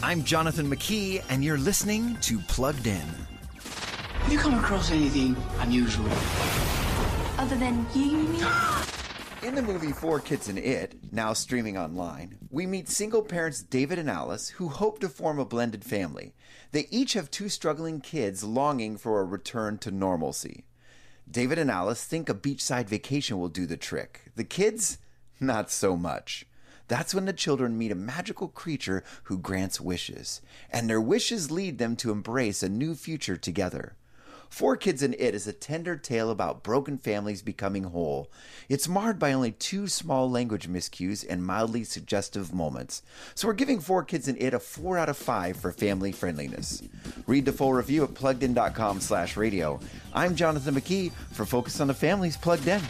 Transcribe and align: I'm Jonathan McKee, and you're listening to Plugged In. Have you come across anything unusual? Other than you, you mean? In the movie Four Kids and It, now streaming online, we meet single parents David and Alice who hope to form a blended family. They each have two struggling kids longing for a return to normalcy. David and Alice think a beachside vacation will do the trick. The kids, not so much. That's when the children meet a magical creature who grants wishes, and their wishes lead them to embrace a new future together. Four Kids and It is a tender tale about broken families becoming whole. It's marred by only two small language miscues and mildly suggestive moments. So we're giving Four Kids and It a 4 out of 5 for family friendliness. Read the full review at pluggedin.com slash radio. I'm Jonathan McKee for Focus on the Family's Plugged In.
I'm 0.00 0.22
Jonathan 0.22 0.70
McKee, 0.70 1.24
and 1.28 1.42
you're 1.42 1.58
listening 1.58 2.16
to 2.20 2.38
Plugged 2.38 2.86
In. 2.86 3.00
Have 3.00 4.32
you 4.32 4.38
come 4.38 4.54
across 4.54 4.92
anything 4.92 5.36
unusual? 5.58 6.08
Other 7.36 7.56
than 7.56 7.84
you, 7.96 8.04
you 8.04 8.28
mean? 8.28 8.46
In 9.42 9.56
the 9.56 9.62
movie 9.62 9.90
Four 9.90 10.20
Kids 10.20 10.48
and 10.48 10.56
It, 10.56 10.94
now 11.10 11.32
streaming 11.32 11.76
online, 11.76 12.38
we 12.48 12.64
meet 12.64 12.88
single 12.88 13.22
parents 13.22 13.60
David 13.60 13.98
and 13.98 14.08
Alice 14.08 14.50
who 14.50 14.68
hope 14.68 15.00
to 15.00 15.08
form 15.08 15.40
a 15.40 15.44
blended 15.44 15.84
family. 15.84 16.32
They 16.70 16.86
each 16.92 17.14
have 17.14 17.28
two 17.28 17.48
struggling 17.48 18.00
kids 18.00 18.44
longing 18.44 18.98
for 18.98 19.18
a 19.18 19.24
return 19.24 19.78
to 19.78 19.90
normalcy. 19.90 20.64
David 21.28 21.58
and 21.58 21.72
Alice 21.72 22.04
think 22.04 22.28
a 22.28 22.34
beachside 22.34 22.86
vacation 22.86 23.40
will 23.40 23.48
do 23.48 23.66
the 23.66 23.76
trick. 23.76 24.30
The 24.36 24.44
kids, 24.44 24.98
not 25.40 25.72
so 25.72 25.96
much. 25.96 26.46
That's 26.88 27.14
when 27.14 27.26
the 27.26 27.32
children 27.32 27.78
meet 27.78 27.92
a 27.92 27.94
magical 27.94 28.48
creature 28.48 29.04
who 29.24 29.38
grants 29.38 29.80
wishes, 29.80 30.40
and 30.70 30.88
their 30.88 31.00
wishes 31.00 31.50
lead 31.50 31.78
them 31.78 31.96
to 31.96 32.10
embrace 32.10 32.62
a 32.62 32.68
new 32.68 32.94
future 32.94 33.36
together. 33.36 33.94
Four 34.48 34.76
Kids 34.76 35.02
and 35.02 35.14
It 35.18 35.34
is 35.34 35.46
a 35.46 35.52
tender 35.52 35.96
tale 35.96 36.30
about 36.30 36.62
broken 36.62 36.96
families 36.96 37.42
becoming 37.42 37.84
whole. 37.84 38.30
It's 38.68 38.88
marred 38.88 39.18
by 39.18 39.32
only 39.32 39.52
two 39.52 39.88
small 39.88 40.30
language 40.30 40.68
miscues 40.68 41.24
and 41.28 41.44
mildly 41.44 41.84
suggestive 41.84 42.54
moments. 42.54 43.02
So 43.34 43.46
we're 43.46 43.54
giving 43.54 43.80
Four 43.80 44.04
Kids 44.04 44.26
and 44.26 44.40
It 44.40 44.54
a 44.54 44.58
4 44.58 44.98
out 44.98 45.10
of 45.10 45.16
5 45.16 45.56
for 45.56 45.70
family 45.70 46.12
friendliness. 46.12 46.82
Read 47.26 47.44
the 47.44 47.52
full 47.52 47.74
review 47.74 48.04
at 48.04 48.14
pluggedin.com 48.14 49.00
slash 49.00 49.36
radio. 49.36 49.78
I'm 50.14 50.34
Jonathan 50.34 50.74
McKee 50.74 51.12
for 51.32 51.44
Focus 51.44 51.80
on 51.80 51.88
the 51.88 51.94
Family's 51.94 52.36
Plugged 52.36 52.66
In. 52.66 52.80